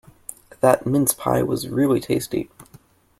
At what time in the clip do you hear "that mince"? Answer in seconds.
0.61-1.13